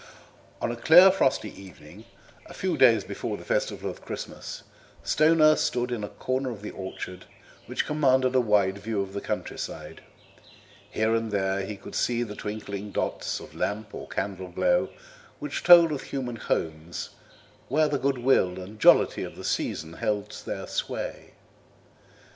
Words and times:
On 0.63 0.71
a 0.71 0.75
clear 0.75 1.11
frosty 1.11 1.53
evening, 1.61 2.05
a 2.47 2.55
few 2.55 2.75
days 2.75 3.03
before 3.03 3.37
the 3.37 3.45
festival 3.45 3.87
of 3.87 4.01
Christmas, 4.03 4.63
Stoner 5.03 5.55
stood 5.55 5.91
in 5.91 6.03
a 6.03 6.07
corner 6.09 6.49
of 6.49 6.63
the 6.63 6.71
orchard 6.71 7.25
which 7.67 7.85
commanded 7.85 8.33
a 8.33 8.41
wide 8.41 8.79
view 8.79 9.03
of 9.03 9.13
the 9.13 9.21
countryside. 9.21 10.01
Here 10.89 11.13
and 11.13 11.29
there 11.29 11.61
he 11.63 11.75
could 11.75 11.93
see 11.93 12.23
the 12.23 12.35
twinkling 12.35 12.91
dots 12.91 13.39
of 13.39 13.53
lamp 13.53 13.93
or 13.93 14.07
candle 14.07 14.49
glow 14.49 14.89
which 15.37 15.61
told 15.61 15.91
of 15.91 16.01
human 16.01 16.37
homes 16.37 17.11
where 17.67 17.87
the 17.87 17.99
goodwill 17.99 18.59
and 18.59 18.79
jollity 18.79 19.21
of 19.21 19.35
the 19.35 19.43
season 19.43 19.93
held 19.93 20.31
their 20.47 20.65
sway. 20.65 21.33